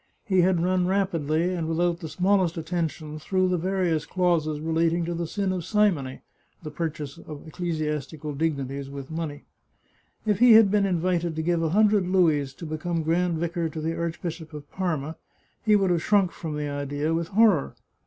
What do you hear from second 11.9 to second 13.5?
louis to become grand